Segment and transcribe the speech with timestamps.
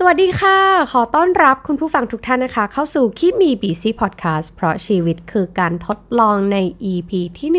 [0.00, 0.58] สวัสดีค่ะ
[0.92, 6.58] ขอต้อนรับคุณผู้ฟังทุกท่านนะคะ เข้าสู่คิมีบีซีพอดแคสต์เพราะชีวิตคือการทดลองใน
[6.92, 7.50] EP ที่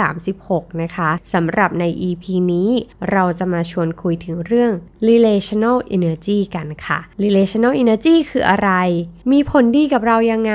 [0.00, 2.70] 136 นะคะสำหรับใน EP นี้
[3.10, 4.72] เราจะมาชวนคุยถึงเรื่อง
[5.08, 8.70] relational energy กันค่ะ relational energy คืออะไร
[9.32, 10.54] มีผลดีกับเรายังไง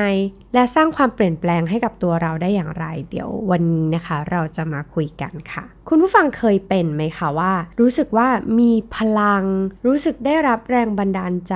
[0.53, 8.27] และสร้างความเปลี่ยนแปลงให้กับตัวเราได้อย่างไร เดี๋ยววันนี้นะคะ เราจะมาคุยกันค่ะคุณผู้ฟังเคยเป็นไหมคะว่า รู้สึกว่า
[8.59, 9.43] มีพลัง
[9.85, 11.55] รู้สึกได้รับแรงบันดาลใจ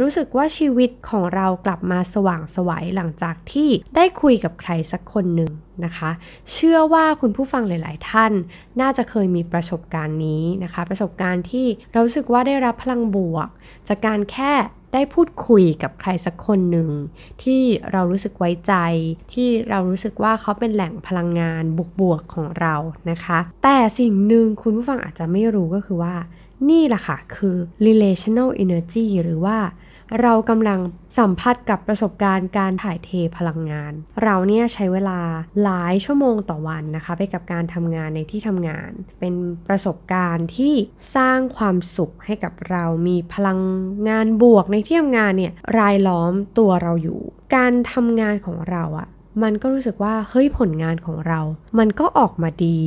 [0.00, 5.52] รู้สึกว่าชีวิตของเรากลับมาสว่างไสวัยหลังจากที่ได้คุยกับใครสักคนหนึ่ง
[5.84, 6.10] นะคะ
[6.52, 8.32] เชื่อว่าคุณผู้ฟังหลาย ๆ ท่าน
[8.80, 13.48] น่าจะเคยมีประสบการณ์นี้นะคะ ประสบการณ์ที่เรารู้สึกว่าได้รับพลังบวก
[13.88, 14.52] จากการแค่
[14.94, 16.88] ได้พูดคุยกับใครสักคนหนึ่ง
[17.42, 17.62] ที่
[17.92, 18.74] เรารู้สึกไว้ใจ
[19.32, 21.64] ที่เรารู้สึกว่าเขาเป็นแหล่งพลังงาน
[22.00, 22.74] บวกๆของเรา
[23.10, 26.14] นะคะ แต่สิ่งหนึ่งคุณผู้ฟังอาจจะไม่รู้ก็คือว่า
[26.70, 29.56] นี่แหละค่ะคือ relational energy หรือว่า
[30.22, 30.80] เรากำลัง
[31.18, 35.20] สัมผัสกับประสบการณ์การถ่ายเทพลังงาน เราเนี่ยใช้เวลา
[35.62, 39.34] หลายชั่วโมงต่อวันนะคะ ไปกับการทำงานในที่ทำงาน เป็น
[39.68, 40.74] ประสบการณ์ที่
[41.16, 43.60] สร้างความสุขให้กับเรามีพลัง
[44.08, 47.20] งานบวกในที่ทำงานเนี่ยรายล้อมตัวเราอยู่
[47.56, 49.08] การทำงานของเราอะ
[49.42, 51.40] มันก็รู้สึกว่าเฮ้ยผลงานของเรา
[51.78, 52.78] มันก็ออกมาดี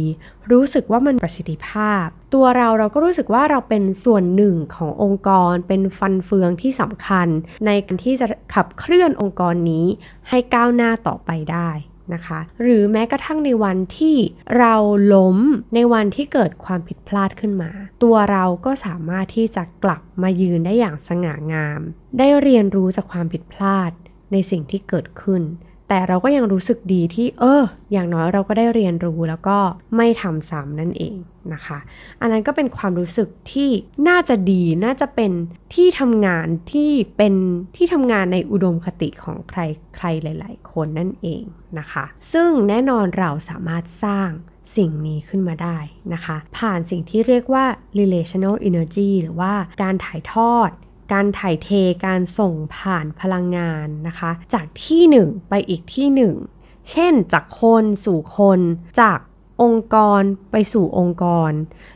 [0.51, 7.27] รู้สึกว่ามันประสิทธิภาพ ตัวเราเราก็รู้สึกว่าเราเป็นส่วนหนึ่งขององค์กร เป็นฟันเฟืองที่สำคัญ
[7.65, 9.85] ในการที่จะขับเคลื่อนองค์กรนี้
[10.29, 11.69] ให้ก้าวหน้าต่อไปได้
[12.13, 14.15] นะคะ หรือแม้กระทั่งในวันที่
[14.57, 14.75] เรา
[15.13, 15.37] ล้ม
[15.75, 17.71] ในวันที่เกิดความผิดพลาดขึ้นมา
[18.03, 21.81] ตัวเราก็สามารถที่จะกลับมายืนได้อย่างสง่างาม
[22.17, 23.91] ได้เรียนรู้จากความผิดพลาด
[24.31, 25.41] ในสิ่งที่เกิดขึ้น
[25.89, 29.57] แต่เราก็ยังรู้สึกดีที่ เออ อย่างน้อยเราก็ได้เรียนรู้แล้วก็
[29.95, 31.17] ไม่ทำซ้ำนั่นเอง
[31.53, 31.77] นะคะ
[32.21, 33.69] อันนั้นก็เป็นความรู้สึกที่
[34.07, 35.31] น่าจะดีน่าจะเป็น
[35.73, 37.33] ที่ทำงานที่เป็น
[37.75, 39.59] ที่ทำงานในอุดมคติของใคร
[39.97, 41.43] ใครหลาย ๆ คนนั่นเอง
[41.79, 44.29] นะคะ ซึ่งแน่นอนเราสามารถสร้าง
[44.77, 45.77] สิ่งนี้ขึ้นมาได้
[46.13, 47.65] นะคะ ผ่านสิ่งที่เรียกว่า
[47.99, 50.69] relational energy หรือว่าการถ่ายทอด
[51.13, 51.69] การถ่ายเท
[52.05, 56.35] การส่งผ่านพลังงานนะคะ จากที่หนึ่งไปอีกที่หนึ่ง
[56.91, 58.59] เช่นจากคนสู่คน
[59.01, 59.19] จาก
[59.63, 61.51] องค์กรไปสู่องค์กร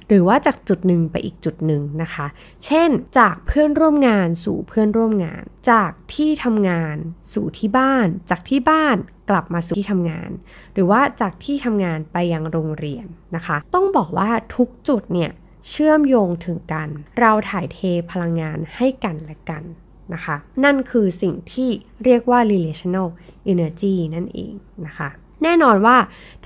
[0.08, 2.28] หรือว่าจากจุดหนึ่งไปอีกจุดหนึ่งนะคะ
[2.66, 2.90] เช่น
[3.20, 6.96] จากเพื่อนร่วมงานสู่เพื่อนร่วมงาน จากที่ทำงาน
[7.34, 8.98] สู่ที่บ้าน จากที่บ้าน
[9.30, 10.30] กลับมาสู่ที่ทำงาน
[10.74, 13.06] หรือว่าจากที่ทำงานไปยังโรงเรียน
[13.36, 15.32] นะคะ ต้องบอกว่าทุกจุดเนี่ย
[15.70, 16.90] เชื่อมโยงถึงกัน
[17.20, 17.80] เราถ่ายเท
[18.12, 19.64] พลังงานให้กันและกัน
[20.14, 21.70] นะคะ นั่นคือสิ่งที่
[22.04, 23.08] เรียกว่า relational
[23.52, 24.54] energy นั่นเอง
[24.86, 25.10] นะคะ
[25.44, 25.98] แน่นอนว่า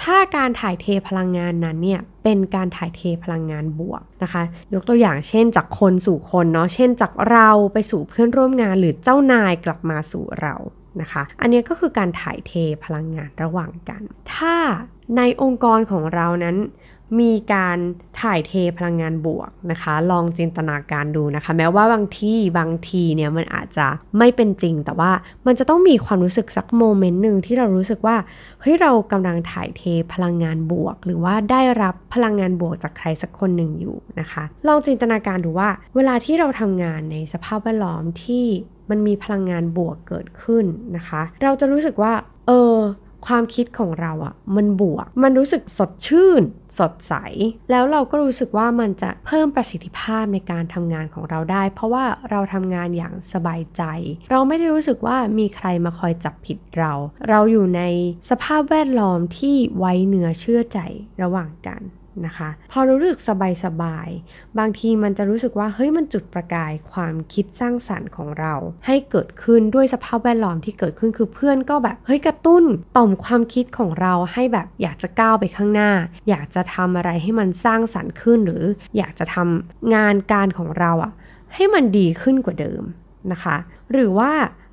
[0.02, 4.44] ถ้าการถ่ายเทพลังงานนั้นเนี่ยเป็นการถ่ายเทพลังงานบวกนะคะ
[4.74, 10.56] ยกตัวอย่างเช่นจากคนสู่คนเนาะเช่นจากเราไปสู่เพื่อนร่วมงานหรือเจ้านายกลับมาสู่เรา
[11.02, 12.54] นะคะ อันนี้ก็คือการถ่ายเท
[12.86, 14.02] พลังงานระหว่างกัน
[14.36, 14.56] ถ้า
[15.18, 16.58] ในองค์กรของเรานั้น
[17.20, 17.78] มีการ
[18.22, 25.12] ถ่ายเทพลังงานบวกนะคะ ลองจินตนาการดูนะคะ แม้ว่าบางที่บางทีเนี่ยมันอาจจะไม่เป็นจริง แต่ว่า
[25.46, 28.18] มันจะต้องมีความรู้สึกสักโมเมนต์หนึ่งที่เรารู้สึกว่า
[28.62, 29.84] เฮ้ยเรากำลังถ่ายเท
[30.14, 38.46] พลังงานบวก หรือว่าได้รับพลังงานบวกจากใครสักคนหนึ่งอยู่นะคะ ลองจินตนาการดูว่า เวลาที่เราทำงานในสภาพแวดล้อมที่
[38.90, 40.66] มันมีพลังงานบวกเกิดขึ้น
[40.98, 42.14] นะคะ เราจะรู้สึกว่า
[42.48, 42.76] เออ
[43.28, 46.42] ความคิดของเราอะ่ะ มันบวก มันรู้สึกสดชื่น
[46.80, 47.14] สดใส
[47.72, 53.84] แล้วเราก็รู้สึกว่ามันจะเพิ่มประสิทธิภาพในการทำงานของเราได้ เพราะว่าเราทำงานอย่างสบายใจ
[54.32, 56.92] เราไม่ได้รู้สึกว่ามีใครมาคอยจับผิดเรา
[57.30, 57.82] เราอยู่ใน
[58.30, 60.80] สภาพแวดล้อมที่ไว้เนื้อเชื่อใจ
[61.22, 61.82] ระหว่างกัน
[62.26, 64.10] นะคะ พอรู้สึกสบายสบาย
[64.60, 68.54] บางทีมันจะรู้สึกว่าเฮ้ยมันจุดประกายความคิดสร้างสรรค์ของเรา
[68.86, 72.64] ให้เกิดขึ้นด้วยสภาพแวดล้อมที่เกิดขึ้นคือเพื่อนก็แบบเฮ้ยกระตุ้น
[72.98, 75.92] ต่อมความคิดของเราให้แบบอยากจะก้าวไปข้างหน้า
[76.30, 78.64] อยากจะทำอะไรให้มันสร้างสรรค์ขึ้นหรือ
[78.98, 81.12] อยากจะทำงานการของเราอะ
[81.54, 82.84] ให้มันดีขึ้นกว่าเดิม
[83.32, 83.58] นะคะ
[83.92, 84.32] หรือว่า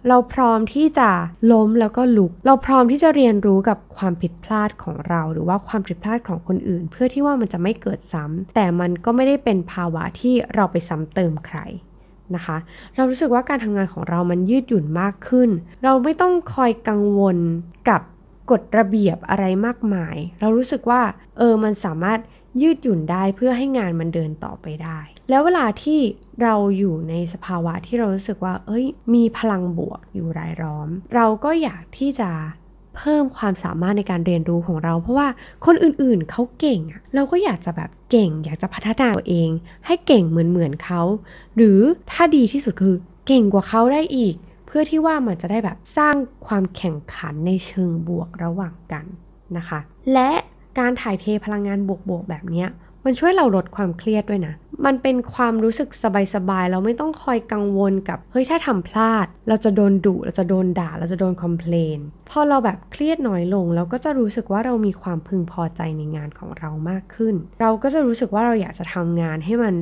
[0.09, 1.11] เราพร้อมที่จะ
[1.53, 11.59] ล้มแล้วก็ลุก เราพร้อมที่จะเรียนรู้กับความผิดพลาดของเรา หรือว่าความผิดพลาดของคนอื่น เพื่อที่ว่ามันจะไม่เกิดซ้ำแต่มันก็ไม่ได้เป็นภาวะที่เราไปซ้ำเติมใคร
[12.35, 12.57] นะคะ
[12.97, 15.51] เรารู้สึกว่าการทำงานของเรามันยืดหยุ่นมากขึ้น
[15.85, 17.37] เราไม่ต้องคอยกังวล
[17.89, 18.01] กับ
[18.51, 21.03] กฎระเบียบอะไรมากมาย เรารู้สึกว่า
[21.39, 22.21] เออมันสามารถ
[22.63, 26.01] ยืดหยุ่นได้เพื่อให้งานมันเดินต่อไปได้ แล้วเวลาที่
[26.43, 28.85] เราอยู่ในสภาวะที่เรารู้สึกว่า เอ้ย
[29.15, 32.31] มีพลังบวกอยู่รายล้อม เราก็อยากที่จะ
[32.97, 35.29] เพิ่มความสามารถในการเรียนรู้ของเรา เพราะว่า
[35.67, 39.51] คนอื่นๆเขาเก่งอะเราก็อยากจะแบบเก่ง อยากจะพัฒนาตัวเอง
[39.87, 41.03] ให้เก่งเหมือนเหมือนเขา
[41.57, 41.81] หรือ
[42.11, 42.97] ถ้าดีที่สุดคือ
[43.27, 44.35] เก่งกว่าเขาได้อีก
[44.67, 46.17] เพื่อที่ว่ามันจะได้แบบสร้าง
[46.47, 49.05] ความแข่งขันในเชิงบวกระหว่างกัน
[49.57, 49.81] นะคะ
[50.13, 50.31] และ
[50.79, 52.65] การถ่ายเทพลังงานบวกๆแบบนี้
[53.05, 54.55] มันช่วยเราลดความเครียดด้วยนะ
[54.87, 55.89] มันเป็นความรู้สึก
[56.35, 61.99] สบายๆ เราไม่ต้องคอยกังวลกับ เฮ้ยถ้าทำพลาด เราจะโดนดุ เราจะโดนด่า เราจะโดนคอมเพลน
[62.31, 69.75] พอเราแบบเครียดน้อยลง เราก็จะรู้สึกว่าเรามีความพึงพอใจในงานของเรามากขึ้น เราก็จะรู้สึกว่าเราอยากจะทำงานให้มัน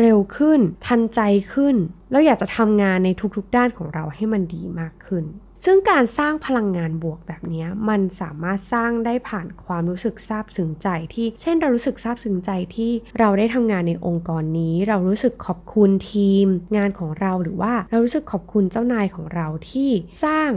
[0.00, 1.20] เร็วขึ้น ทันใจ
[1.52, 1.76] ขึ้น
[2.10, 5.24] แล้วอยากจะทำงานในทุกๆด้านของเราให้มันดีมากขึ้น
[5.64, 16.46] ซึ่งการสร้างพลังงานบวกแบบนี้มันสามารถสร้างได้ผ่านความรู้สึกซาบซึ้งใจที่เช่นเรารู้สึกซาบซึ้งใจที่เราได้ทำงานในองค์กรนี้ เรารู้สึกขอบคุณทีม
[16.76, 19.90] งานของเราหรือว่าเรารู้สึกขอบคุณเจ้านายของเราที่
[20.24, 20.50] สร้าง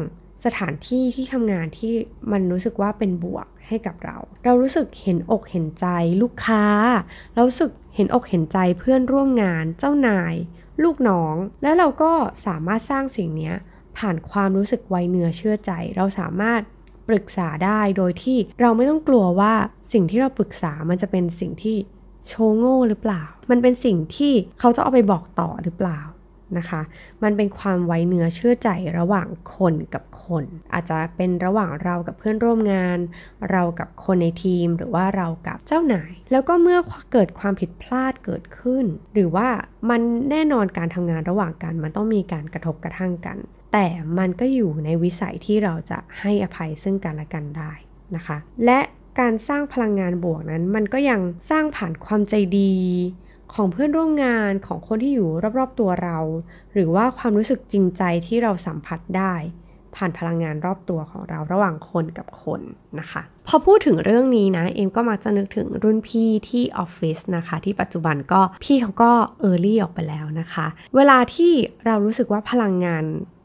[0.46, 1.92] สถานที่ที่ทำงานที่
[2.32, 5.86] มันรู้สึกว่าเป็นบวกให้กับเรา เรารู้สึกเห็นอกเห็นใจ
[6.22, 6.66] ลูกค้า
[7.34, 10.34] เรารู้สึกเห็นอกเห็นใจเพื่อนร่วมงานเจ้านาย
[10.84, 12.12] ลูกน้อง และเราก็
[12.46, 13.54] สามารถสร้างสิ่งนี้
[13.98, 16.62] ผ่านความรู้สึกไวเนื้อเชื่อใจ เราสามารถ
[17.08, 19.54] ปรึกษาได้โดยที่เราไม่ต้องกลัวว่า
[19.94, 21.78] สิ่งที่เราปรึกษามันจะเป็นสิ่งที่
[22.28, 26.00] โชว์โง่หรือเปล่า มันเป็นสิ่งที่เขาจะเอาไปบอกต่อหรือเปล่า
[26.58, 26.82] นะคะ
[27.24, 30.44] มันเป็นความไว้เนื้อเชื่อใจระหว่างคนกับคน
[30.74, 32.98] อาจจะเป็นระหว่างเรากับเพื่อนร่วมงาน
[33.52, 36.80] เรากับคนในทีมหรือว่าเรากับเจ้านาย แล้วก็เมื่อ
[37.12, 39.48] เกิดความผิดพลาดเกิดขึ้น หรือว่า
[39.90, 43.38] มันแน่นอนการทำงานระหว่างกันมันต้องมีการกระทบกระทั่งกัน
[43.74, 43.88] แต่
[44.18, 47.72] มันก็อยู่ในวิสัยที่เราจะให้อภัยซึ่งกันและกันได้
[48.16, 48.80] นะคะ และ
[49.20, 52.74] การสร้างพลังงานบวกนั้นมันก็ยังสร้างผ่านความใจดี
[53.54, 56.18] ของเพื่อนร่วมงานของคนที่อยู่รอบๆตัวเรา
[56.74, 59.36] หรือว่าความรู้สึกจริงใจที่เราสัมผัสได้
[59.96, 62.62] ผ่านพลังงานรอบตัวของเราระหว่างคนกับคน
[63.00, 71.54] นะคะ พอพูดถึงเรื่องนี้นะ เอ็มก็มักจะนึกถึงรุ่นพี่ที่ออฟฟิศนะคะ ที่ปัจจุบันก็พี่เขาก็เออร์ลี่ออกไปแล้วนะคะ เวลาที่
[71.86, 73.04] เรารู้สึกว่าพลังงาน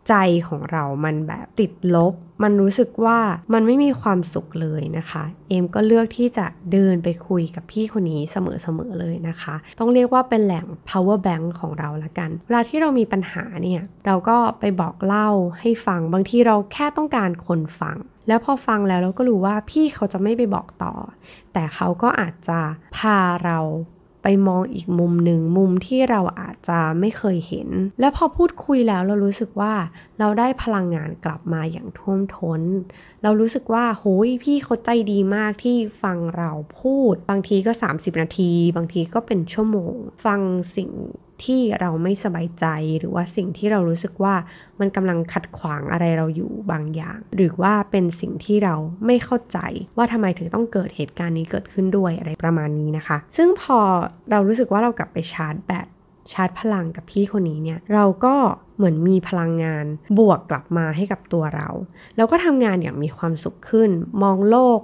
[0.09, 0.15] ใจ
[0.49, 3.19] ของเรามันแบบติดลบ มันรู้สึกว่า
[3.55, 15.29] มันไม่มีความสุขเลยนะคะ เอมก็เลือกที่จะเดินไปคุยกับพี่คนนี้เสมอๆเลยนะคะ ต้องเรียกว่าเป็นแหล่ง power bank ของเราละกัน เวลาที่เรามีปัญหาเนี่ย เราก็ไปบอกเล่า
[15.61, 17.97] ให้ฟัง บางทีเราแค่ต้องการคนฟัง
[18.29, 20.95] แล้วพอฟังแล้วเราก็รู้ว่าพี่เขาจะไม่ไปบอกต่อ
[21.53, 22.61] แต่เขาก็อาจจะ
[22.97, 23.59] พาเรา
[24.23, 27.69] ไปมองอีกมุมหนึ่งมุมที่เราอาจจะไม่เคยเห็น
[28.01, 29.75] และพอพูดคุยแล้วเรารู้สึกว่า
[30.19, 32.61] เราได้พลังงานกลับมาอย่างท่วมทน้น
[33.23, 36.51] เรารู้สึกว่าโหยพี่เขาใจดีมากที่ฟังเรา
[36.81, 39.95] พูด บางทีก็ 30 นาที บางทีก็เป็นชั่วโมง
[40.25, 40.41] ฟัง
[40.77, 40.91] สิ่ง
[41.45, 42.67] ที่เราไม่สบายใจ
[42.99, 44.35] หรือว่าสิ่งที่เรารู้สึกว่า
[44.81, 48.75] มันกำลังขัดขวางอะไรเราอยู่บางอย่าง หรือว่าเป็นสิ่งที่เรา
[49.07, 49.59] ไม่เข้าใจ
[49.97, 53.79] ว่าทำไมถึงต้องเกิดเหตุการณ์นี้เกิดขึ้นด้วยอะไรประมาณนี้นะคะ ซึ่งพอ
[54.31, 55.87] เรารู้สึกว่าเรากลับไปชาร์จแบต
[56.33, 58.35] ชาร์จพลังกับพี่คนนี้เนี่ยเราก็
[58.77, 59.87] เหมือนมีพลังงาน
[60.19, 61.69] บวกกลับมาให้กับตัวเรา
[62.17, 63.91] แล้วก็ทำงานอย่างมีความสุขขึ้น
[64.23, 64.81] มองโลก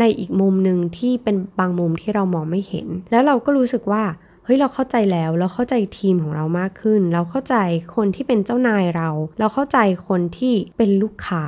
[0.00, 4.02] ในอีกมุมหนึ่งที่เป็นบางมุมที่เรามองไม่เห็น แล้วเราก็รู้สึกว่า
[4.46, 7.56] เฮ้ยเราเข้าใจแล้ว เราเข้าใจทีมของเรามากขึ้น เราเข้าใจ
[7.96, 9.08] คนที่เป็นเจ้านายเรา
[9.40, 9.78] เราเข้าใจ
[10.08, 11.46] คนที่เป็นลูกค้า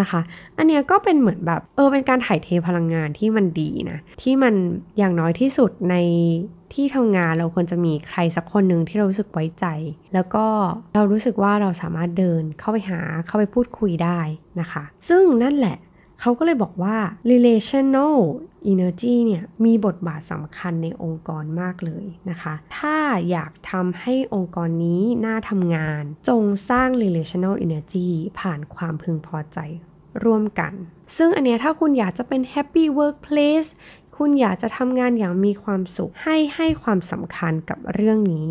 [0.00, 0.20] นะคะ
[0.56, 4.54] อันเนี้ยก็เป็นเหมือนแบบเออเป็นการถ่ายเทพลังงานที่มันดีนะ ที่มัน
[4.98, 5.96] อย่างน้อยที่สุดใน
[6.74, 9.66] ที่ทำงานเราควรจะมีใครสักคนหนึ่งที่เรารู้สึกไว้ใจ
[10.14, 10.46] แล้วก็
[10.94, 14.20] เรารู้สึกว่าเราสามารถเดินเข้าไปหาเข้าไปพูดคุยได้
[14.60, 15.76] นะคะ ซึ่งนั่นแหละ
[16.20, 16.96] เขาก็เลยบอกว่า
[17.30, 18.16] relational
[18.72, 22.96] energy เนี่ยมีบทบาทสำคัญในองค์กรมากเลยนะคะ ถ้า
[23.30, 28.08] อยากทำให้องค์กรนี้น่าทำงาน จงสร้าง relational energy
[28.40, 29.58] ผ่านความพึงพอใจ
[30.24, 30.72] ร่วมกัน
[31.16, 33.68] ซึ่งอันเนี้ยถ้าคุณอยากจะเป็น happy workplace
[34.16, 38.48] คุณอยากจะทำงานอย่างมีความสุข ให้ให้ความสำคัญกับเรื่องนี้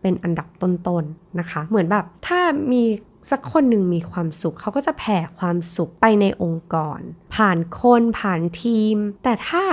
[0.00, 1.04] เป็นอันดับต้นๆน
[1.38, 2.40] นะคะ เหมือนแบบถ้า
[2.72, 2.82] มี
[3.30, 7.00] สักคนหนึ่งมีความสุข เขาก็จะแผ่ความสุขไปในองค์กร
[7.34, 9.64] ผ่านคนผ่านทีม แต่ถ้า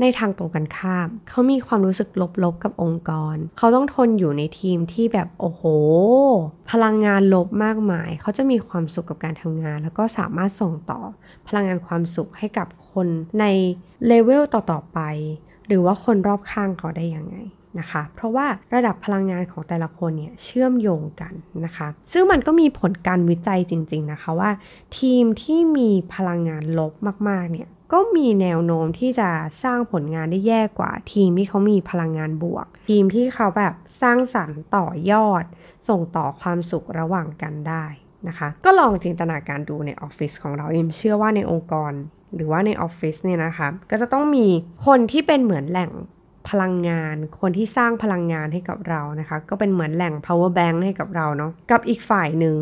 [0.00, 2.08] ในทางตรงกันข้าม เขามีความรู้สึก
[2.44, 5.62] ลบๆกับองค์กร เขาต้องทนอยู่ในทีมที่แบบโอ้โห
[6.70, 11.00] พลังงานลบมากมาย เขาจะมีความสุขกับการทำงาน แล้วก็สามารถส่งต่อ
[11.48, 13.06] พลังงานความสุขให้กับคน
[13.40, 13.44] ใน
[14.06, 15.00] เลเวลต่อๆไป
[15.66, 17.36] หรือว่าคนรอบข้างเขาได้ยังไง
[17.78, 21.32] นะคะ เพราะว่าระดับพลังงานของแต่ละคนเนี่ยเชื่อมโยงกัน
[21.64, 24.50] นะคะ ซึ่งมันก็มีผลการวิจัยจริง ๆนะคะว่า
[24.98, 26.92] ทีมที่มีพลังงานลบ
[27.28, 29.30] มากๆเนี่ยก็มีแนวโน้มที่จะ
[29.62, 35.44] สร้างผลงานได้แย่กว่า ทีมที่เขามีพลังงานบวก ทีมที่เขาแบบสร้างสรรค์ต่อยอด
[35.88, 37.84] ส่งต่อความสุขระหว่างกันได้
[38.28, 41.92] นะคะ ก็ลองจินตนาการดูในออฟฟิศของเราเอ็มเชื่อว่าในองค์กร
[42.34, 44.46] หรือว่าในออฟฟิศเนี่ยนะคะ ก็จะต้องมี
[44.86, 45.90] คนที่เป็นเหมือนแหล่ง
[46.50, 52.56] พลังงาน คนที่สร้างพลังงานให้กับเรานะคะ ก็เป็นเหมือนแหล่ง power bank ให้กับเราเนาะกับอีกฝ่ายหนึ่ง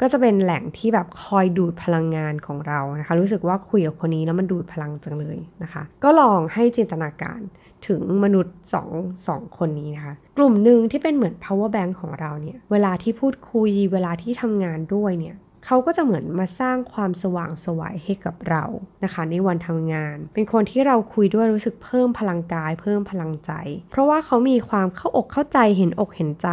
[0.00, 7.40] ก็จะเป็นแหล่งที่แบบคอยดูดพลังงานของเรานะคะ รู้สึกว่าคุยกับคนนี้แล้วมันดูดพลังจังเลยนะคะ ก็ลองให้จินตนาการ
[7.88, 8.56] ถึงมนุษย์
[8.90, 15.36] 2 2คนนี้นะคะ กลุ่มหนึ่งที่เป็นเหมือน power bank ของเราเนี่ย เวลาที่พูดคุย เวลาที่ทำงานด้วยเนี่ย
[15.66, 18.64] เขาก็จะเหมือนมาสร้างความสว่างไสวให้กับเรา
[19.04, 23.52] นะคะ ในวันทำงาน เป็นคนที่เราคุยด้วยรู้สึกเพิ่มพลังกาย เพิ่มพลังใจ
[23.90, 26.48] เพราะว่าเขามีความเข้าอกเข้าใจเห็นอกเห็นใจ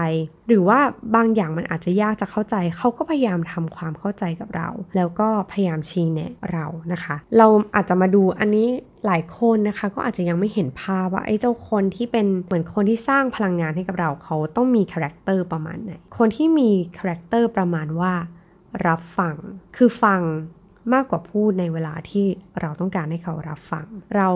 [0.48, 0.80] หรือว่า
[1.16, 8.68] บางอย่างมันอาจจะยากจะเข้าใจ เขาก็พยายามทำความเข้าใจกับเรา แล้วก็พยายามชี้แนะเรานะคะ เราอาจจะมาดูอันนี้
[9.06, 18.14] หลายคนนะคะก็อาจจะยังไม่เห็นภาพว่าไอ้เจ้าคนที่เป็นเหมือนคนที่สร้างพลังงานให้กับเราเขาต้องมี character ประมาณไหนคนที่มี character ประมาณว่า
[18.88, 19.36] รับฟัง
[19.76, 20.22] คือฟัง
[20.94, 22.26] มากกว่าพูดในเวลาที่
[22.60, 24.30] เราต้องการให้เขารับฟัง เรา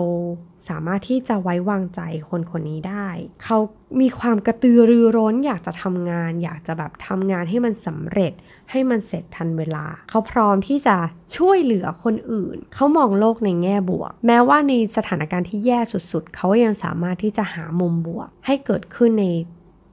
[0.68, 3.08] สามารถที่จะไว้วางใจคนคนนี้ได้
[3.44, 3.58] เขา
[4.00, 8.32] มีความกระตือรือร้น อยากจะทำงาน อยากจะแบบทำงานให้มันสำเร็จ
[8.70, 10.96] ให้มันเสร็จทันเวลา เขาพร้อมที่จะ
[11.36, 15.80] ช่วยเหลือคนอื่น เขามองโลกในแง่บวก แม้ว่าในสถานการณ์ที่แย่
[16.12, 19.26] สุดๆ เขายังสามารถที่จะหามุมบวก ให้เกิดขึ้นใน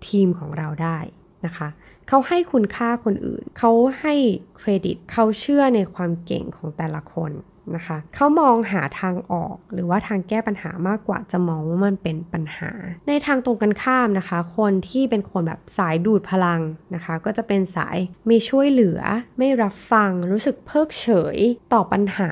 [0.07, 0.97] ทีมของเราได้
[1.45, 1.67] นะคะ
[2.07, 3.71] เขาให้คุณค่าคนอื่น เขา
[4.01, 4.15] ให้
[4.57, 7.31] เครดิต เขาเชื่อในความเก่งของแต่ละคน
[7.75, 12.71] นะคะ เขามองหาทางออกหรือว่าทางแก้ปัญหามากกว่าจะมองว่ามันเป็นปัญหา
[13.07, 16.61] ในทางตรงกันข้ามนะคะ คนที่เป็นคนแบบสายดูดพลัง
[16.95, 17.97] นะคะ ก็จะเป็นสาย
[18.29, 18.99] มีช่วยเหลือ
[19.37, 21.37] ไม่รับฟัง รู้สึกเพิกเฉย
[21.73, 22.31] ต่อปัญหา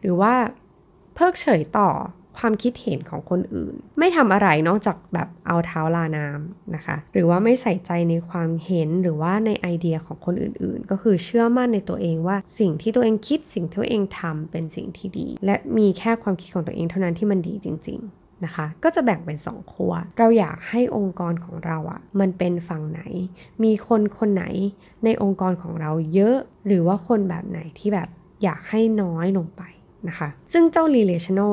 [0.00, 0.34] หรือว่า
[1.14, 1.90] เพิกเฉยต่อ
[2.38, 23.02] ความคิดเห็นของคนอื่น ไม่ทำอะไรนอกจากแบบเอาเท้าลาน้ำนะคะ หรือว่าไม่ใส่ใจในความเห็นหรือว่าในไอเดียของคนอื่นๆ ก็คือเชื่อมั่นในตัวเองว่าสิ่งที่ตัวเองคิดสิ่งที่ตัวเองทำเป็นสิ่งที่ดี และมีแค่ความคิดของตัวเองเท่านั้นที่มันดีจริง ๆนะคะก็จะแบ่งเป็นสองขั้วเราอยากให้องค์กรของเราอะ่ะ มันเป็นฝั่งไหน
[23.64, 24.44] มีคนคนไหน
[25.04, 28.08] ในองค์กรของเราเยอะ หรือว่าคนแบบไหนที่แบบ
[28.42, 29.62] อยากให้น้อยลงไป
[30.08, 31.52] นะคะ ซึ่งเจ้า relational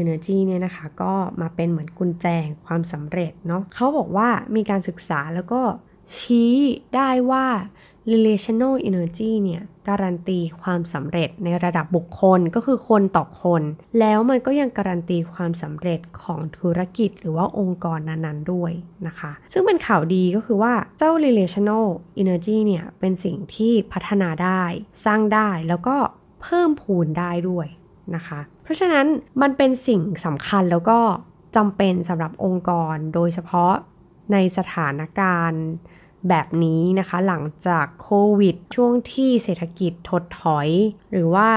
[0.00, 2.26] energy เนี่ยนะคะ ก็มาเป็นเหมือนกุญแจ
[2.66, 5.62] ความสำเร็จเนาะเขาบอกว่ามีการศึกษาแล้วก็
[6.16, 6.54] ชี้
[6.94, 7.46] ได้ว่า
[8.12, 13.62] relational energy เนี่ยการันตีความสำเร็จในระดับบุคคลก็คือคนต่อคน
[14.00, 18.72] แล้วมันก็ยังการันตีความสำเร็จของธุรกิจหรือว่าองค์กรนั้นๆด้วย
[19.06, 21.86] นะคะ ซึ่งเป็นข่าวดีก็คือว่าเจ้า relational
[22.22, 24.62] energy เนี่ยเป็นสิ่งที่พัฒนาได้
[25.04, 25.96] สร้างได้แล้วก็
[26.42, 27.66] เพิ่มพูนได้ด้วย
[28.14, 29.06] นะคะ เพราะฉะนั้น
[29.42, 30.98] มันเป็นสิ่งสำคัญแล้วก็
[31.56, 33.72] จำเป็นสำหรับองค์กรโดยเฉพาะ
[34.32, 35.64] ในสถานการณ์
[36.28, 40.68] แบบนี้นะคะ หลังจากโควิด ช่วงที่เศรษฐกิจถดถอย
[41.12, 41.48] หรือว่า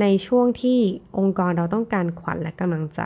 [0.00, 0.78] ในช่วงที่
[1.18, 3.02] องค์กรเราต้องการขวัญและกำลังใจ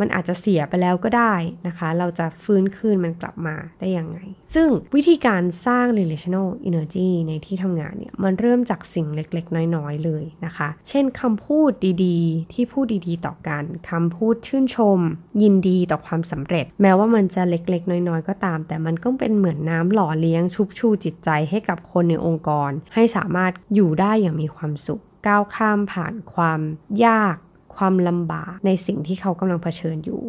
[0.00, 1.34] มันอาจจะเสียไปแล้วก็ได้
[1.66, 4.18] นะคะ เราจะฟื้นคืนมันกลับมาได้ยังไง
[4.54, 11.70] ซึ่งวิธีการสร้าง relational energy ในที่ทำงานเนี่ย มันเริ่มจากสิ่งเล็กๆ น้อยๆ เลยนะคะ เช่นคำพูด
[12.04, 14.98] ดีๆ ที่พูดดีๆ ต่อกันคำพูดชื่นชม
[15.42, 26.60] ยินดีต่อความสำเร็จ แม้ว่ามันจะเล็กๆ น้อยๆ ก็ตาม แต่มันก็เป็นเหมือนน้ำหล่อเลี้ยงชุบชูจิตใจให้กับคนในองค์กร ให้สามารถอยู่ได้อย่างมีความสุข ก้าวข้ามผ่านความ
[27.06, 27.36] ยาก
[27.76, 30.22] ความลำบากในสิ่งที่เขากำลังเผชิญอยู่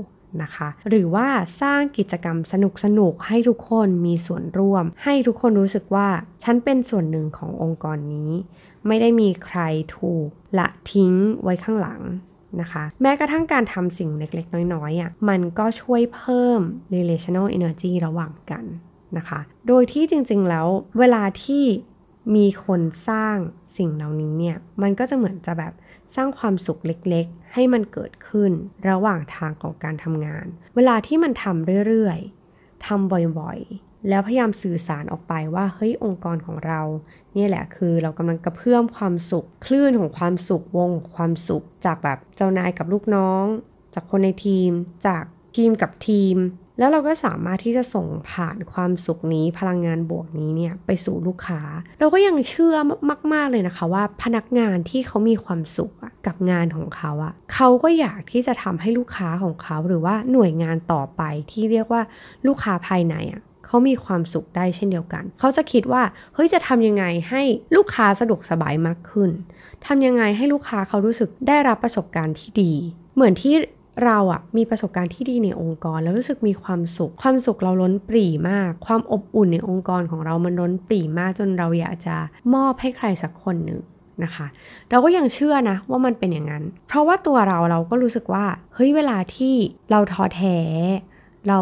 [0.43, 1.27] นะคะ หรือว่า
[1.61, 6.07] สร้างกิจกรรมสนุกสนุกให้ทุกคนมีส่วนร่วม ให้ทุกคนรู้สึกว่า
[6.43, 8.31] ฉันเป็นส่วนหนึ่งขององค์กรนี้
[8.87, 9.59] ไม่ได้มีใคร
[9.97, 10.27] ถูก
[10.59, 12.01] ละทิ้งไว้ข้างหลัง
[12.61, 16.61] นะคะ แม้กระทั่งการทำสิ่งเล็กๆ น้อยๆอะมันก็ช่วยเพิ่ม
[16.95, 18.63] relational energy ระหว่างกัน
[19.17, 20.67] นะคะ โดยที่จริงๆแล้ว
[20.99, 21.63] เวลาที่
[22.35, 23.37] มีคนสร้าง
[23.77, 25.73] สิ่งเหล่านี้เนี่ยมันก็จะเหมือนจะแบบ
[26.15, 28.51] สร้างความสุขเล็กๆ ให้มันเกิดขึ้น
[28.89, 30.45] ระหว่างทางของการทำงาน
[30.75, 36.81] เวลาที่มันทำเรื่อยๆทำบ่อยๆ แล้วพยายามสื่อสารออกไปว่าเฮ้ยองค์กรของเรา
[37.33, 43.45] เนี่ยแหละคือเรากำลังกระเพื่อมความสุข คลื่นของความสุขวงความสุข จากแบบเจ้านายกับลูกน้อง
[43.93, 44.71] จากคนในทีม
[45.07, 45.23] จาก
[45.55, 46.35] ทีมกับทีม
[46.79, 51.61] แล้วเราก็สามารถที่จะส่งผ่านความสุขนี้พลังงานบวกนี้เนี่ยไปสู่ลูกค้า
[51.99, 52.75] เราก็ยังเชื่อ
[53.33, 55.91] มาก ๆ เลยนะคะว่าพนักงานที่เขามีความสุข
[56.27, 61.21] กับงานของเขาอะเขาก็อยากที่จะทำให้ลูกค้าของเขาหรือว่าหน่วยงานต่อไป
[61.51, 62.01] ที่เรียกว่า
[62.47, 67.41] ลูกค้าภายในอะเขามีความสุขได้เช่นเดียวกัน เขาจะคิดว่า เฮ้ย จะทำยังไงให้
[67.75, 69.29] ลูกค้าสะดวกสบายมากขึ้น
[69.87, 72.73] ทำยังไงให้ลูกค้าเขารู้สึกได้รับประสบการณ์ที่ดี
[73.15, 73.53] เหมือนที่
[74.05, 82.15] เราอะมีประสบการณ์ที่ดีในองค์กร แล้วรู้สึกมีความสุข ความสุขเราล้นปรีมาก ความอบอุ่นในองค์กรของเรามันล้นปรีมากจนเราอยากจะ
[82.53, 83.79] มอบให้ใครสักคนหนึ่ง
[84.23, 84.47] นะคะ
[84.89, 89.55] เราก็ยังเชื่อนะว่ามันเป็นอย่างนั้น เพราะว่าตัวเราเราก็รู้สึกว่าเฮ้ยเวลาที่
[89.91, 90.57] เราท้อแท้
[91.47, 91.59] เรา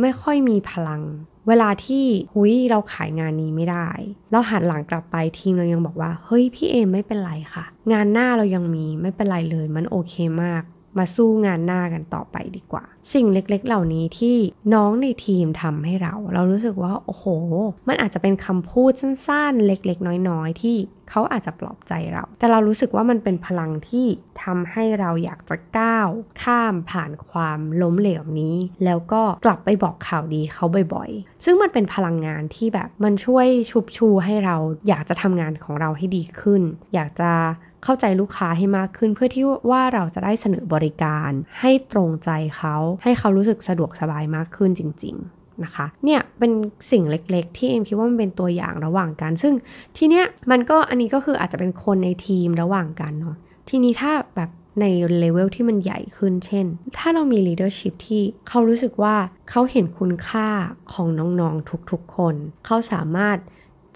[0.00, 1.02] ไม่ค่อยมีพลัง
[1.48, 3.88] เวลาที่หุยเราขายงานนี้ไม่ได้
[4.30, 10.62] เราหันหลังกลับไปทีมเรายังบอกว่า เฮ้ยพี่เอไม่เป็นไรค่ะ งานหน้าเรายังมีไม่เป็นไรเลยมันโอเคมาก
[10.98, 14.36] มาสู้งานหน้ากันต่อไปดีกว่า สิ่งเล็กๆ เหล่านี้ที่
[14.74, 17.24] น้องในทีมทำให้เรา เรารู้สึกว่า โอ้โห
[17.88, 20.76] มันอาจจะเป็นคำพูดสั้นๆ เล็กๆ น้อยๆ ที่
[21.10, 24.06] เขาอาจจะปลอบใจเรา แต่เรารู้สึกว่ามันเป็นพลังที่
[24.42, 26.08] ทำให้เราอยากจะก้าว
[26.42, 30.64] ข้ามผ่านความล้มเหลวนี้ แล้วก็กลับไปบอกข่าวดีเขา
[30.94, 34.56] บ่อยๆ ซึ่งมันเป็นพลังงานที่แบบมันช่วยชุบชูให้เรา
[34.88, 36.62] อยากจะทำงานของเราให้ดีขึ้น
[36.94, 37.30] อยากจะ
[37.84, 41.30] เข้าใจลูกค้าให้มากขึ้น เพื่อที่ว่าเราจะได้เสนอบริการ
[41.60, 46.52] ให้ตรงใจเขา ให้เขารู้สึกสะดวกสบายมากขึ้นจริง ๆนะคะเนี่ยเป็น
[46.90, 49.54] สิ่งเล็กๆ ที่เอ็มคิดว่ามันเป็นตัวอย่างระหว่างกัน ซึ่ง
[49.96, 53.36] ทีเนี้ยมันก็อันนี้ก็คืออาจจะเป็นคนในทีมระหว่างกันเนาะ
[53.68, 54.86] ทีนี้ถ้าแบบใน
[55.18, 56.66] เลเวลที่มันใหญ่ขึ้น เช่น
[56.98, 59.16] ถ้าเรามี leadership ที่เขารู้สึกว่า
[59.50, 60.48] เขาเห็นคุณค่า
[60.92, 61.08] ของ
[61.40, 62.34] น้องๆทุกๆคน
[62.66, 63.36] เขาสามารถ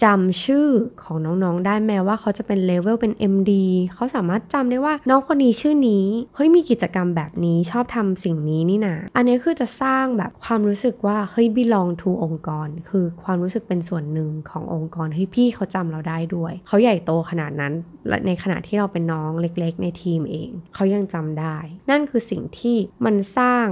[0.04, 0.68] จำชื่อ
[1.02, 3.52] ของน้องๆ ได้แม้ว่าเขาจะเป็นเลเวลเป็น MD
[3.94, 6.04] เขาสามารถจำได้ว่าน้องคนนี้ชื่อนี้
[6.35, 17.75] เฮ้ยมีกิจกรรมแบบนี้ชอบทำสิ่งนี้นี่นะอันนี้คือจะสร้างแบบความรู้สึกว่าเฮ้ย belong to องค์กร คือความรู้สึกเป็นส่วนหนึ่งขององค์กรเฮ้ยพี่เขาจำเราได้ด้วย เขาใหญ่โตขนาดนั้น
[18.09, 21.56] และในขณะที่เราเป็นน้องเล็กๆ ในทีมเอง เขายังจำได้
[21.90, 23.66] นั่นคือสิ่งที่มันสร้าง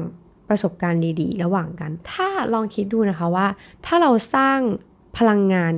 [0.48, 3.46] ประสบการณ์ดีๆ ระหว่างกัน ถ้าลองคิดดูนะคะว่า
[3.86, 4.60] ถ้าเราสร้าง
[5.18, 5.74] พลังงาน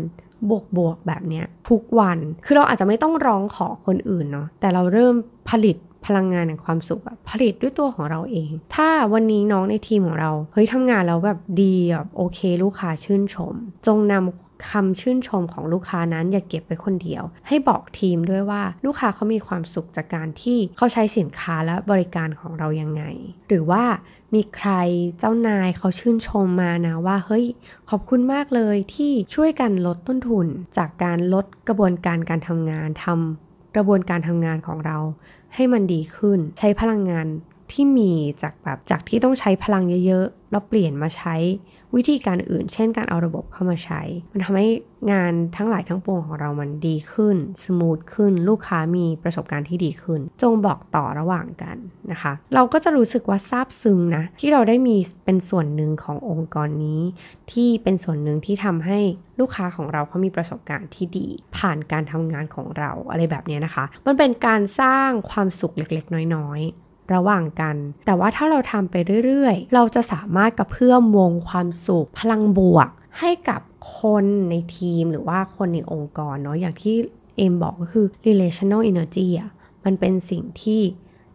[0.50, 5.14] บวกบวกแบบเนี้ยทุกวัน คือเราอาจจะไม่ต้องร้องขอคนอื่นเนาะ แต่เราเริ่ม
[5.50, 13.54] ผลิตพลังงานแห่งความสุขแบบผลิตด้วยตัวของเราเอง ถ้าวันนี้น้องในทีมของเรา เฮ้ยทำงานแล้วแบบดีแบบโอเค ลูกค้าชื่นชม
[13.86, 23.02] จงนำ คำชื่นชมของลูกค้านั้นอย่าเก็บไปคนเดียว ให้บอกทีมด้วยว่าลูกค้าเขามีความสุขจากการที่เขาใช้สินค้าและบริการของเรายังไง
[23.48, 23.84] หรือว่า
[24.34, 24.70] มีใคร
[25.18, 27.44] เจ้านายเขาชื่นชมมานะว่าเฮ้ย
[27.90, 34.98] ขอบคุณมากเลยที่ช่วยกันลดต้นทุน จากการลดกระบวนการการทำงานทำกระบวนการทำงานของเรา
[35.54, 37.26] ให้มันดีขึ้นใช้พลังงาน
[37.72, 41.34] ที่มีจากแบบจากที่ต้องใช้พลังเยอะๆแล้วเปลี่ยนมาใช้
[41.96, 44.00] วิธีการอื่น เช่นการเอาระบบเข้ามาใช้
[44.32, 44.68] มันทำให้
[45.12, 51.76] งานทั้งหลายทั้งปวงของเรามันดีขึ้น สมูทขึ้น ลูกค้ามีประสบการณ์ที่ดีขึ้น จงบอกต่อระหว่างกัน
[52.12, 57.00] นะคะ เราก็จะรู้สึกว่าซาบซึ้งนะ ที่เราได้มีเป็นส่วนหนึ่งขององค์กรนี้
[57.52, 58.98] ที่เป็นส่วนหนึ่งที่ทำให้
[59.40, 61.26] ลูกค้าของเราเขามีประสบการณ์ที่ดี
[61.56, 66.60] ผ่านการทำงานของเราอะไรแบบนี้นะคะ มันเป็นการสร้างความสุขเล็กๆ น้อย
[67.14, 72.88] ระหว่างกัน แต่ว่าถ้าเราทำไปเรื่อยๆ เราจะสามารถกระเพื่อมวงความสุขพลังบวก
[73.18, 73.60] ให้กับ
[73.98, 76.96] คนในทีมหรือว่าคนในองค์กรเนาะอย่างที่
[77.36, 79.50] เอมบอกก็คือ relational energy อะ
[79.84, 80.82] มันเป็นสิ่งที่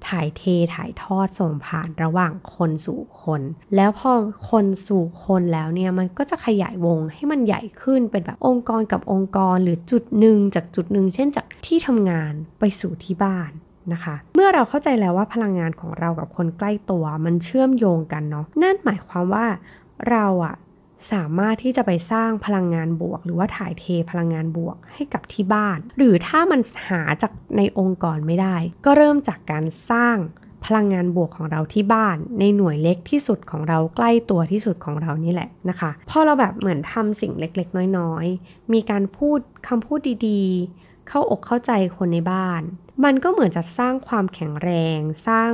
[0.08, 0.44] ถ่ายเท
[0.76, 3.42] ถ่ายทอดส่งผ่านระหว่างคนสู่คน
[3.76, 4.12] แล้วพอ
[4.50, 13.52] คนสู่คนแล้วเนี่ยมันก็จะขยายวงให้มันใหญ่ขึ้นเป็นแบบองค์กรกับองค์กรหรือจุดหนึ่งจากจุดหนึ่งเช่นจากที่ทำงานไปสู่ที่บ้าน
[13.94, 19.46] นะคะ เมื่อเราเข้าใจแล้วว่าพลังงานของเรากับคนใกล้ตัวมันเชื่อมโยงกันเนาะนั่นหมายความว่า
[20.10, 20.56] เราอะ
[21.12, 30.18] สามารถที่จะไปสร้างพลังงานบวก หรือว่าถ่ายเทพลังงานบวกให้กับที่บ้าน หรือถ้ามันหาจากในองค์กรไม่ได้ ก็เริ่มจากการสร้าง
[30.66, 42.62] พลังงานบวกของเราที่บ้าน ในหน่วยเล็กที่สุดของเราใกล้ตัวที่สุดของเรานี่แหละนะคะพอเราแบบเหมือนทำสิ่งเล็กๆ น้อยๆ มีการพูดคำพูดดีๆ เข้าอกเข้าใจคนในบ้าน
[43.04, 45.52] มันก็เหมือนจะสร้างความแข็งแรง สร้าง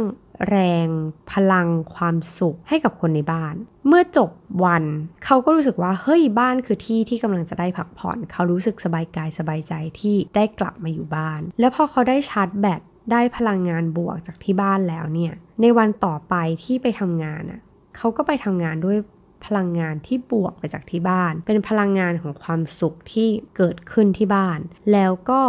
[0.49, 0.87] แรง
[1.31, 3.55] พลังความสุขให้กับคนในบ้าน
[3.87, 4.29] เมื่อจบ
[4.63, 4.83] วัน
[5.25, 17.61] เขาก็รู้สึกว่าเฮ้ยบ้านคือที่ที่กำลังจะได้พักผ่อน เขารู้สึกสบายกายสบายใจที่ได้กลับมาอยู่บ้าน แล้วพอเขาได้ชาร์จแบตได้พลังงานบวกจากที่บ้านแล้วเนี่ย ในวันต่อไปที่ไปทำงานอะ
[17.97, 18.97] เขาก็ไปทำงานด้วย
[19.45, 24.59] พลังงานที่บวกไปจากที่บ้าน เป็นพลังงานของความสุขที่เกิดขึ้นที่บ้าน
[24.91, 25.41] แล้วก็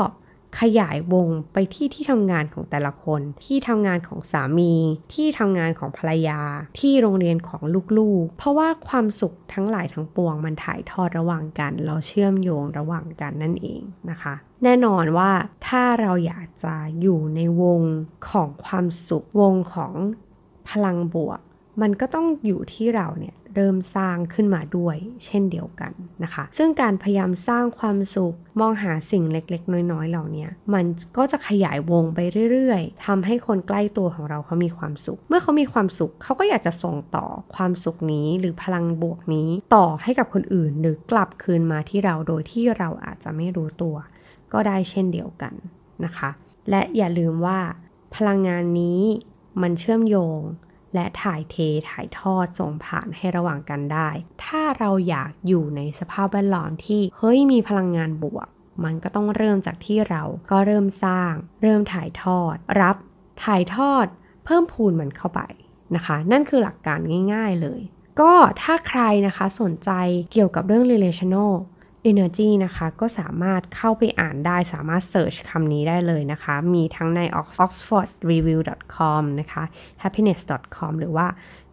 [0.60, 4.74] ขยายวงไปที่ที่ทำงานของแต่ละคน ที่ทำงานของสามี
[5.14, 6.40] ที่ทำงานของภรรยา
[6.80, 7.62] ที่โรงเรียนของ
[7.98, 15.30] ลูกๆ เพราะว่าความสุขทั้งหลายทั้งปวงมันถ่ายทอดระหว่างกัน เราเชื่อมโยงระหว่างกันนั่นเองนะคะแน่นอนว่า
[15.66, 17.82] ถ้าเราอยากจะอยู่ในวง
[18.28, 19.92] ของความสุขวงของ
[20.68, 21.40] พลังบวก
[21.82, 30.84] มันก็ต้องอยู่ที่เราเนี่ย เริ่มสร้างขึ้นมาด้วย เช่นเดียวกันนะคะ ซึ่งการพยายามสร้างความสุขมองหาสิ่งเล็กๆ น้อยๆ เหล่านี้มัน
[31.16, 32.18] ก็จะขยายวงไป
[32.50, 43.96] เรื่อยๆทำให้คนใกล้ตัวของเราเขามีความสุข เมื่อเขามีความสุขเขาก็อยากจะส่งต่อความสุขนี้หรือพลังบวกนี้ต่อให้กับคนอื่น หรือกลับคืนมาที่เราโดยที่เราอาจจะไม่รู้ตัว
[44.52, 45.54] ก็ได้เช่นเดียวกัน
[46.04, 46.30] นะคะ
[46.70, 47.60] และอย่าลืมว่า
[48.14, 49.00] พลังงานนี้
[49.62, 50.40] มันเชื่อมโยง
[50.94, 51.56] และถ่ายเท
[51.90, 54.08] ถ่ายทอดส่งผ่านให้ระหว่างกันได้
[54.44, 58.48] ถ้าเราอยากอยู่ในสภาพแวดล้อมที่เฮ้ยมีพลังงานบวก
[58.84, 62.96] มันก็ต้องเริ่มจากที่เราก็เริ่มสร้าง เริ่มถ่ายทอด รับ
[63.44, 64.06] ถ่ายทอด
[64.44, 65.40] เพิ่มพูนมันเข้าไป
[65.94, 66.98] นะคะ นั่นคือหลักการ
[67.34, 67.80] ง่าย ๆเลย
[68.20, 69.90] ก็ถ้าใครนะคะสนใจ
[70.32, 71.52] เกี่ยวกับเรื่อง relational
[72.10, 79.62] Energy นะคะก็สามารถเข้าไปอ่านได้สามารถ search คำนี้ได้เลยนะคะ มีทั้งใน oxfordreview.com นะคะ
[80.02, 81.26] happiness.com หรือว่า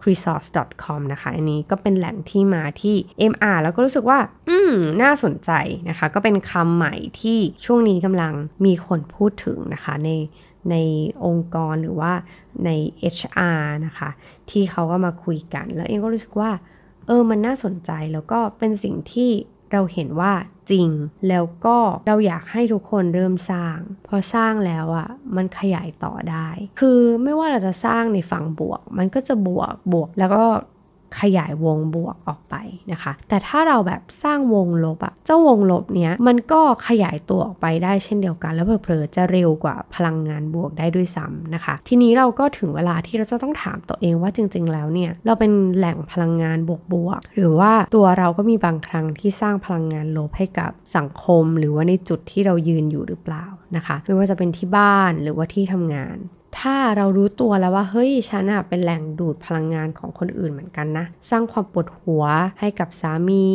[0.05, 5.51] resource.com นะคะ อันนี้ก็เป็นแหล่งที่มาที่เอ็มอ่านแล้วก็รู้สึกว่า อืม น่าสนใจ
[5.89, 8.33] นะคะ ก็เป็นคำใหม่ที่ช่วงนี้กำลัง
[8.65, 10.09] มีคนพูดถึงนะคะใน
[10.71, 10.75] ใน
[11.25, 12.13] องค์กรหรือว่า
[12.65, 12.69] ใน
[13.15, 14.09] HR นะคะ
[14.49, 16.51] ที่เขาก็มาคุยกัน แล้วเองก็รู้สึกว่า
[17.07, 19.31] เออ มันน่าสนใจแล้วก็เป็นสิ่งที่
[19.71, 20.33] เราเห็นว่า
[20.71, 20.89] จริง
[21.29, 26.47] แล้วก็เราอยากให้ทุกคนเริ่มสร้าง พอสร้างแล้วอะ่ะมันขยายต่อได้
[26.79, 30.43] คือไม่ว่าเราจะสร้างในฝั่งบวก มันก็จะบวกบวกแล้วก็
[31.19, 32.55] ขยายวงบวกออกไป
[32.91, 53.45] นะคะ แต่ถ้าเราแบบสร้างวงลบอะเจ้าวงลบเนี้ยมันก็ขยายตัวออกไปได้เช่นเดียวกัน แล้วเผลอๆจะเร็วกว่าพลังงานบวกได้ด้วยซ้ำนะคะ ทีนี้เราก็ถึงเวลาที่เราจะต้องถามตัวเองว่าจริง ๆ แล้วเนี่ยเราเป็นแหล่งพลังงานบวกบวกหรือว่าตัวเราก็มีบางครั้งที่สร้างพลังงานลบให้กับสังคม หรือว่าในจุดที่เรายืนอยู่หรือเปล่า
[53.75, 56.17] นะคะ ไม่ว่าจะเป็นที่บ้านหรือว่าที่ทำงาน
[56.59, 62.23] ถ้าเรารู้ตัวแล้วว่าเฮ้ยฉันอะเป็นแหล่งดูดพลังงานของคนอื่นเหมือนกันนะ สร้างความปวดหัว
[62.59, 63.47] ให้กับสามี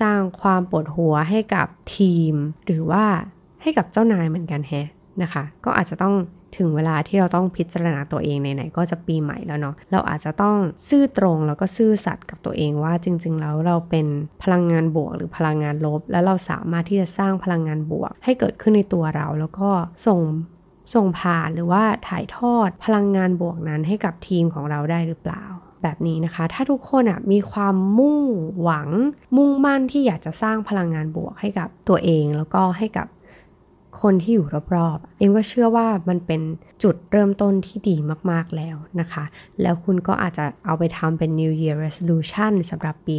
[0.00, 2.34] สร้างความปวดหัวให้กับทีม
[2.66, 3.04] หรือว่า
[3.62, 4.88] ให้กับเจ้านายเหมือนกันแฮะ
[5.22, 6.14] นะคะ ก็อาจจะต้อง
[6.58, 10.56] ถึงเวลาที่เราต้องพิจารณาตัวเองไหนๆก็จะปีใหม่แล้วเนาะเราอาจจะต้อง
[10.88, 14.06] ซื่อตรงแล้วก็ซื่อสัตย์กับตัวเองว่าจริง ๆ แล้วเราเป็น
[14.42, 19.70] พลังงานบวกหรือพลังงานลบ แล้วเราสามารถที่จะสร้างพลังงานบวก ให้เกิดขึ้นในตัวเรา แล้วก็
[20.06, 20.20] ส่ง
[20.94, 25.44] ส่งผ่านหรือว่าถ่ายทอดพลังงานบวกนั้นให้กับทีมของเราได้หรือเปล่า
[25.82, 28.18] แบบนี้นะคะ ถ้าทุกคนอะมีความมุ่ง
[28.62, 28.88] หวัง
[29.36, 33.06] มุ่งมั่นที่อยากจะสร้างพลังงานบวกให้กับตัวเอง แล้วก็ให้กับ
[34.02, 36.40] คนที่อยู่รอบๆ เอ็มก็เชื่อว่ามันเป็น
[36.82, 37.96] จุดเริ่มต้นที่ดี
[38.30, 39.24] มากๆแล้วนะคะ
[39.62, 43.16] แล้วคุณก็อาจจะเอาไปทำเป็น New Year Resolution สำหรับปี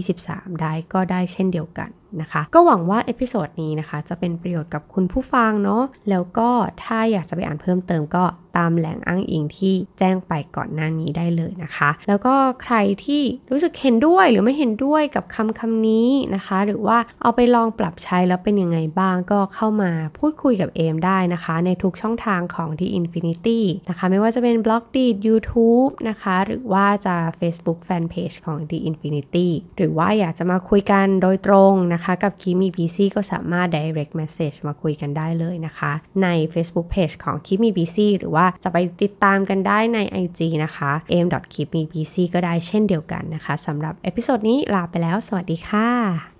[0.00, 1.90] 2023 ได้ก็ได้เช่นเดียวกัน
[2.22, 6.50] นะคะ ก็หวังว่า episode นี้นะคะ จะเป็นประโยชน์กับคุณผู้ฟังเนาะแล้วก็
[6.82, 8.24] ถ้าอยากจะไปอ่านเพิ่มเติมก็
[8.60, 29.48] ตามแหล่งอ้างอิงที่แจ้งไปก่อนหน้านี้ได้เลยนะคะ แล้วก็ใครที่รู้สึกเห็นด้วยหรือไม่เห็นด้วยกับคำคำนี้นะคะ หรือว่าเอาไปลองปรับใช้แล้วเป็นยังไงบ้างก็เข้ามาพูดคุยกับเอมได้นะคะ ในทุกช่องทางของ The Infinity นะคะ ไม่ว่าจะเป็นบล็อกดีด YouTube นะคะ หรือว่าจะ Facebook Fanpage ของ The Infinity
[29.76, 40.92] หรือว่าอยากจะมาคุยกันโดยตรงนะคะคะ กับคีมีบีซีก็สามารถ direct message มาคุยกันได้เลยนะคะ ใน Facebook Page ของ KIMIBC หรือว่าจะไปติดตามกันได้ใน IG นะคะ
[41.24, 46.33] k i m i b c ก็ได้เช่นเดียวกันนะคะสำหรับ episode นี้ลาไปแล้ว สวัสดีค่ะ